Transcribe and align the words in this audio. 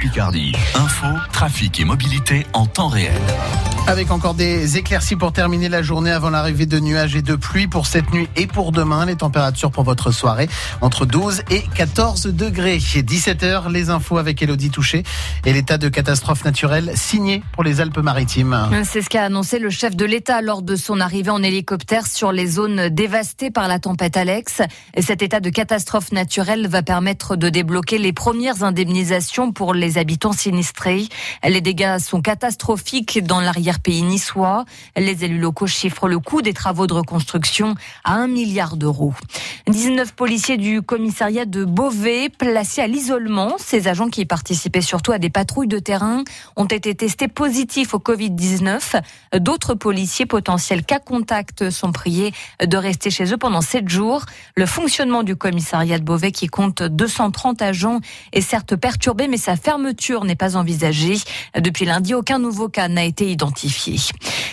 Picardie. 0.00 0.52
Info, 0.74 1.06
trafic 1.32 1.80
et 1.80 1.84
mobilité 1.84 2.46
en 2.52 2.66
temps 2.66 2.88
réel. 2.88 3.12
Avec 3.88 4.10
encore 4.10 4.34
des 4.34 4.76
éclaircies 4.76 5.16
pour 5.16 5.32
terminer 5.32 5.70
la 5.70 5.80
journée 5.80 6.10
avant 6.10 6.28
l'arrivée 6.28 6.66
de 6.66 6.78
nuages 6.78 7.16
et 7.16 7.22
de 7.22 7.34
pluie 7.36 7.68
pour 7.68 7.86
cette 7.86 8.12
nuit 8.12 8.28
et 8.36 8.46
pour 8.46 8.70
demain. 8.70 9.06
Les 9.06 9.16
températures 9.16 9.70
pour 9.70 9.82
votre 9.82 10.12
soirée 10.12 10.46
entre 10.82 11.06
12 11.06 11.40
et 11.50 11.62
14 11.74 12.26
degrés. 12.26 12.76
17h, 12.76 13.72
les 13.72 13.88
infos 13.88 14.18
avec 14.18 14.42
Elodie 14.42 14.68
Touché 14.68 15.04
et 15.46 15.54
l'état 15.54 15.78
de 15.78 15.88
catastrophe 15.88 16.44
naturelle 16.44 16.92
signé 16.96 17.42
pour 17.52 17.64
les 17.64 17.80
Alpes-Maritimes. 17.80 18.68
C'est 18.84 19.00
ce 19.00 19.08
qu'a 19.08 19.24
annoncé 19.24 19.58
le 19.58 19.70
chef 19.70 19.96
de 19.96 20.04
l'État 20.04 20.42
lors 20.42 20.60
de 20.60 20.76
son 20.76 21.00
arrivée 21.00 21.30
en 21.30 21.42
hélicoptère 21.42 22.06
sur 22.06 22.30
les 22.30 22.46
zones 22.46 22.90
dévastées 22.90 23.50
par 23.50 23.68
la 23.68 23.78
tempête 23.78 24.18
Alex. 24.18 24.60
Et 24.96 25.00
cet 25.00 25.22
état 25.22 25.40
de 25.40 25.48
catastrophe 25.48 26.12
naturelle 26.12 26.68
va 26.68 26.82
permettre 26.82 27.36
de 27.36 27.48
débloquer 27.48 27.96
les 27.96 28.12
premières 28.12 28.64
indemnisations 28.64 29.50
pour 29.50 29.72
les 29.72 29.96
habitants 29.96 30.34
sinistrés. 30.34 31.08
Les 31.42 31.62
dégâts 31.62 31.98
sont 31.98 32.20
catastrophiques 32.20 33.24
dans 33.24 33.40
l'arrière 33.40 33.77
pays 33.78 34.02
niçois. 34.02 34.64
Les 34.96 35.24
élus 35.24 35.38
locaux 35.38 35.66
chiffrent 35.66 36.08
le 36.08 36.18
coût 36.18 36.42
des 36.42 36.52
travaux 36.52 36.86
de 36.86 36.94
reconstruction 36.94 37.74
à 38.04 38.14
1 38.14 38.28
milliard 38.28 38.76
d'euros. 38.76 39.14
19 39.68 40.14
policiers 40.14 40.56
du 40.56 40.80
commissariat 40.80 41.44
de 41.44 41.66
Beauvais 41.66 42.30
placés 42.30 42.80
à 42.80 42.86
l'isolement. 42.86 43.56
Ces 43.58 43.86
agents 43.86 44.08
qui 44.08 44.24
participaient 44.24 44.80
surtout 44.80 45.12
à 45.12 45.18
des 45.18 45.28
patrouilles 45.28 45.68
de 45.68 45.78
terrain 45.78 46.24
ont 46.56 46.64
été 46.64 46.94
testés 46.94 47.28
positifs 47.28 47.92
au 47.92 47.98
Covid-19. 47.98 49.02
D'autres 49.38 49.74
policiers 49.74 50.24
potentiels 50.24 50.84
cas 50.84 51.00
contact 51.00 51.68
sont 51.68 51.92
priés 51.92 52.32
de 52.64 52.76
rester 52.78 53.10
chez 53.10 53.30
eux 53.32 53.36
pendant 53.36 53.60
7 53.60 53.88
jours. 53.90 54.24
Le 54.56 54.64
fonctionnement 54.64 55.22
du 55.22 55.36
commissariat 55.36 55.98
de 55.98 56.04
Beauvais 56.04 56.32
qui 56.32 56.46
compte 56.46 56.82
230 56.82 57.60
agents 57.60 58.00
est 58.32 58.40
certes 58.40 58.74
perturbé, 58.74 59.28
mais 59.28 59.36
sa 59.36 59.56
fermeture 59.56 60.24
n'est 60.24 60.34
pas 60.34 60.56
envisagée. 60.56 61.16
Depuis 61.58 61.84
lundi, 61.84 62.14
aucun 62.14 62.38
nouveau 62.38 62.70
cas 62.70 62.88
n'a 62.88 63.04
été 63.04 63.30
identifié. 63.30 63.96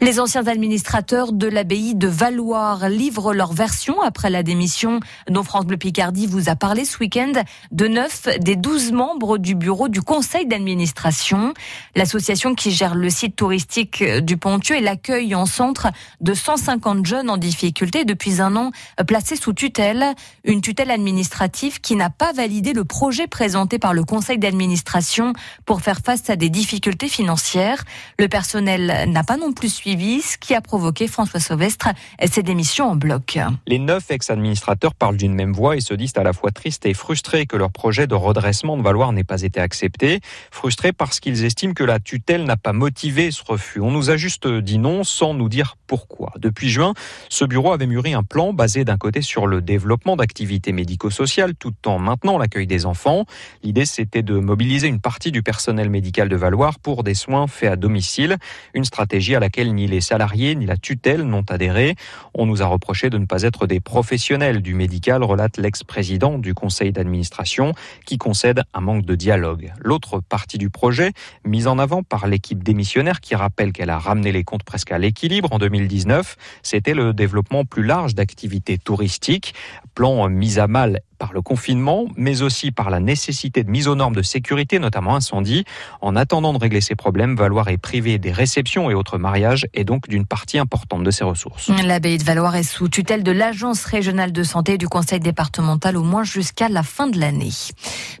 Les 0.00 0.18
anciens 0.18 0.48
administrateurs 0.48 1.32
de 1.32 1.46
l'abbaye 1.46 1.94
de 1.94 2.08
Valoir 2.08 2.88
livrent 2.88 3.32
leur 3.32 3.52
version 3.52 4.02
après 4.02 4.30
la 4.30 4.42
démission 4.42 4.95
dont 5.28 5.42
France 5.42 5.66
Bleu 5.66 5.76
Picardie 5.76 6.26
vous 6.26 6.48
a 6.48 6.56
parlé 6.56 6.84
ce 6.84 6.98
week-end 6.98 7.32
de 7.72 7.86
neuf 7.86 8.28
des 8.40 8.56
douze 8.56 8.92
membres 8.92 9.38
du 9.38 9.54
bureau 9.54 9.88
du 9.88 10.02
conseil 10.02 10.46
d'administration. 10.46 11.54
L'association 11.94 12.54
qui 12.54 12.70
gère 12.70 12.94
le 12.94 13.10
site 13.10 13.36
touristique 13.36 14.02
du 14.02 14.36
Pontieux 14.36 14.76
et 14.76 14.80
l'accueil 14.80 15.34
en 15.34 15.46
centre 15.46 15.88
de 16.20 16.34
150 16.34 17.06
jeunes 17.06 17.30
en 17.30 17.36
difficulté 17.36 18.04
depuis 18.04 18.40
un 18.40 18.56
an 18.56 18.70
placés 19.06 19.36
sous 19.36 19.52
tutelle. 19.52 20.14
Une 20.44 20.60
tutelle 20.60 20.90
administrative 20.90 21.80
qui 21.80 21.96
n'a 21.96 22.10
pas 22.10 22.32
validé 22.32 22.72
le 22.72 22.84
projet 22.84 23.26
présenté 23.26 23.78
par 23.78 23.94
le 23.94 24.04
conseil 24.04 24.38
d'administration 24.38 25.32
pour 25.64 25.80
faire 25.80 26.00
face 26.04 26.28
à 26.30 26.36
des 26.36 26.50
difficultés 26.50 27.08
financières. 27.08 27.84
Le 28.18 28.28
personnel 28.28 29.10
n'a 29.10 29.24
pas 29.24 29.36
non 29.36 29.52
plus 29.52 29.72
suivi, 29.72 30.22
ce 30.22 30.38
qui 30.38 30.54
a 30.54 30.60
provoqué 30.60 31.08
François 31.08 31.40
Sauvestre 31.40 31.88
ses 32.30 32.42
démissions 32.42 32.90
en 32.90 32.96
bloc. 32.96 33.38
Les 33.66 33.78
neuf 33.78 34.10
ex-administrateurs 34.10 34.85
parlent 34.94 35.16
d'une 35.16 35.34
même 35.34 35.52
voix 35.52 35.76
et 35.76 35.80
se 35.80 35.94
disent 35.94 36.12
à 36.16 36.22
la 36.22 36.32
fois 36.32 36.50
tristes 36.50 36.86
et 36.86 36.94
frustrés 36.94 37.46
que 37.46 37.56
leur 37.56 37.70
projet 37.70 38.06
de 38.06 38.14
redressement 38.14 38.76
de 38.76 38.82
Valoir 38.82 39.12
n'ait 39.12 39.24
pas 39.24 39.42
été 39.42 39.60
accepté. 39.60 40.20
Frustrés 40.50 40.92
parce 40.92 41.20
qu'ils 41.20 41.44
estiment 41.44 41.74
que 41.74 41.84
la 41.84 41.98
tutelle 41.98 42.44
n'a 42.44 42.56
pas 42.56 42.72
motivé 42.72 43.30
ce 43.30 43.42
refus. 43.46 43.80
On 43.80 43.90
nous 43.90 44.10
a 44.10 44.16
juste 44.16 44.46
dit 44.46 44.78
non 44.78 45.04
sans 45.04 45.34
nous 45.34 45.48
dire 45.48 45.76
pourquoi. 45.86 46.32
Depuis 46.38 46.68
juin, 46.68 46.94
ce 47.28 47.44
bureau 47.44 47.72
avait 47.72 47.86
mûri 47.86 48.14
un 48.14 48.22
plan 48.22 48.52
basé 48.52 48.84
d'un 48.84 48.96
côté 48.96 49.22
sur 49.22 49.46
le 49.46 49.62
développement 49.62 50.16
d'activités 50.16 50.72
médico-sociales 50.72 51.54
tout 51.54 51.74
en 51.86 51.98
maintenant 51.98 52.38
l'accueil 52.38 52.66
des 52.66 52.86
enfants. 52.86 53.24
L'idée, 53.62 53.86
c'était 53.86 54.22
de 54.22 54.38
mobiliser 54.38 54.88
une 54.88 55.00
partie 55.00 55.32
du 55.32 55.42
personnel 55.42 55.90
médical 55.90 56.28
de 56.28 56.36
Valoir 56.36 56.78
pour 56.78 57.02
des 57.02 57.14
soins 57.14 57.46
faits 57.46 57.72
à 57.72 57.76
domicile. 57.76 58.36
Une 58.74 58.84
stratégie 58.84 59.34
à 59.34 59.40
laquelle 59.40 59.74
ni 59.74 59.86
les 59.86 60.00
salariés 60.00 60.54
ni 60.54 60.66
la 60.66 60.76
tutelle 60.76 61.22
n'ont 61.22 61.44
adhéré. 61.48 61.94
On 62.34 62.46
nous 62.46 62.62
a 62.62 62.66
reproché 62.66 63.10
de 63.10 63.18
ne 63.18 63.26
pas 63.26 63.42
être 63.42 63.66
des 63.66 63.80
professionnels 63.80 64.62
du 64.62 64.74
médical, 64.76 65.24
relate 65.24 65.58
l'ex-président 65.58 66.38
du 66.38 66.54
conseil 66.54 66.92
d'administration, 66.92 67.74
qui 68.04 68.18
concède 68.18 68.62
un 68.74 68.80
manque 68.80 69.04
de 69.04 69.14
dialogue. 69.14 69.72
L'autre 69.80 70.20
partie 70.20 70.58
du 70.58 70.70
projet, 70.70 71.12
mise 71.44 71.66
en 71.66 71.78
avant 71.78 72.02
par 72.02 72.26
l'équipe 72.26 72.62
démissionnaire 72.62 73.20
qui 73.20 73.34
rappelle 73.34 73.72
qu'elle 73.72 73.90
a 73.90 73.98
ramené 73.98 74.30
les 74.30 74.44
comptes 74.44 74.62
presque 74.62 74.92
à 74.92 74.98
l'équilibre 74.98 75.52
en 75.52 75.58
2019, 75.58 76.36
c'était 76.62 76.94
le 76.94 77.12
développement 77.12 77.64
plus 77.64 77.84
large 77.84 78.14
d'activités 78.14 78.78
touristiques, 78.78 79.54
plan 79.94 80.28
mis 80.28 80.58
à 80.58 80.66
mal 80.66 81.00
par 81.18 81.32
le 81.32 81.40
confinement, 81.40 82.06
mais 82.16 82.42
aussi 82.42 82.70
par 82.70 82.90
la 82.90 83.00
nécessité 83.00 83.64
de 83.64 83.70
mise 83.70 83.88
aux 83.88 83.94
normes 83.94 84.14
de 84.14 84.22
sécurité, 84.22 84.78
notamment 84.78 85.14
incendie. 85.14 85.64
En 86.00 86.16
attendant 86.16 86.52
de 86.52 86.58
régler 86.58 86.80
ces 86.80 86.94
problèmes, 86.94 87.36
Valoir 87.36 87.68
est 87.68 87.78
privé 87.78 88.18
des 88.18 88.32
réceptions 88.32 88.90
et 88.90 88.94
autres 88.94 89.18
mariages 89.18 89.66
et 89.74 89.84
donc 89.84 90.08
d'une 90.08 90.26
partie 90.26 90.58
importante 90.58 91.02
de 91.02 91.10
ses 91.10 91.24
ressources. 91.24 91.70
L'abbaye 91.84 92.18
de 92.18 92.24
Valoir 92.24 92.56
est 92.56 92.62
sous 92.62 92.88
tutelle 92.88 93.22
de 93.22 93.32
l'Agence 93.32 93.84
régionale 93.84 94.32
de 94.32 94.42
santé 94.42 94.55
et 94.64 94.78
du 94.78 94.88
Conseil 94.88 95.20
départemental 95.20 95.96
au 95.96 96.02
moins 96.02 96.24
jusqu'à 96.24 96.68
la 96.68 96.82
fin 96.82 97.06
de 97.06 97.18
l'année. 97.18 97.52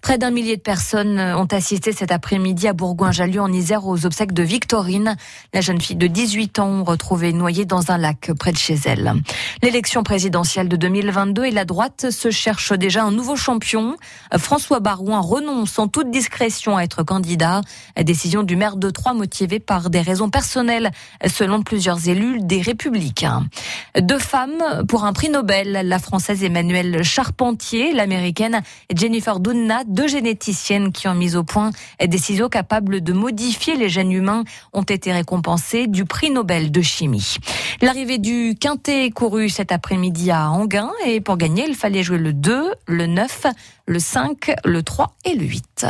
Près 0.00 0.18
d'un 0.18 0.30
millier 0.30 0.56
de 0.56 0.62
personnes 0.62 1.18
ont 1.20 1.46
assisté 1.46 1.92
cet 1.92 2.10
après-midi 2.10 2.66
à 2.66 2.72
Bourgoin-Jallieu 2.72 3.40
en 3.40 3.52
Isère 3.52 3.86
aux 3.86 4.06
obsèques 4.06 4.32
de 4.32 4.42
Victorine. 4.42 5.16
La 5.52 5.60
jeune 5.60 5.80
fille 5.80 5.96
de 5.96 6.06
18 6.06 6.58
ans 6.58 6.84
retrouvée 6.84 7.32
noyée 7.32 7.64
dans 7.64 7.90
un 7.90 7.98
lac 7.98 8.32
près 8.38 8.52
de 8.52 8.56
chez 8.56 8.76
elle. 8.84 9.14
L'élection 9.62 10.02
présidentielle 10.02 10.68
de 10.68 10.76
2022 10.76 11.44
et 11.44 11.50
la 11.50 11.64
droite 11.64 12.10
se 12.10 12.30
cherchent 12.30 12.72
déjà 12.72 13.04
un 13.04 13.12
nouveau 13.12 13.36
champion. 13.36 13.96
François 14.36 14.80
Barouin 14.80 15.20
renonce 15.20 15.78
en 15.78 15.88
toute 15.88 16.10
discrétion 16.10 16.76
à 16.76 16.82
être 16.82 17.02
candidat. 17.02 17.60
Décision 18.02 18.42
du 18.42 18.56
maire 18.56 18.76
de 18.76 18.90
Troyes 18.90 19.14
motivée 19.14 19.60
par 19.60 19.90
des 19.90 20.00
raisons 20.00 20.30
personnelles, 20.30 20.90
selon 21.26 21.62
plusieurs 21.62 22.08
élus 22.08 22.40
des 22.40 22.60
Républicains. 22.60 23.46
Deux 24.00 24.18
femmes 24.18 24.84
pour 24.88 25.04
un 25.04 25.12
prix 25.12 25.28
Nobel, 25.28 25.82
la 25.84 25.98
française 26.22 26.44
Emmanuelle 26.44 27.02
Charpentier, 27.02 27.92
l'américaine 27.92 28.62
Jennifer 28.94 29.40
Doudna, 29.40 29.82
deux 29.84 30.06
généticiennes 30.06 30.92
qui 30.92 31.08
ont 31.08 31.16
mis 31.16 31.34
au 31.34 31.42
point 31.42 31.72
des 32.00 32.16
ciseaux 32.16 32.48
capables 32.48 33.00
de 33.00 33.12
modifier 33.12 33.74
les 33.74 33.88
gènes 33.88 34.12
humains, 34.12 34.44
ont 34.72 34.84
été 34.84 35.12
récompensées 35.12 35.88
du 35.88 36.04
prix 36.04 36.30
Nobel 36.30 36.70
de 36.70 36.80
chimie. 36.80 37.38
L'arrivée 37.80 38.18
du 38.18 38.54
quintet 38.54 39.10
couru 39.10 39.48
cet 39.48 39.72
après-midi 39.72 40.30
à 40.30 40.48
Anguin 40.48 40.92
et 41.04 41.20
pour 41.20 41.36
gagner, 41.36 41.64
il 41.66 41.74
fallait 41.74 42.04
jouer 42.04 42.18
le 42.18 42.32
2, 42.32 42.72
le 42.86 43.06
9, 43.08 43.46
le 43.86 43.98
5, 43.98 44.54
le 44.64 44.84
3 44.84 45.16
et 45.24 45.34
le 45.34 45.44
8. 45.44 45.86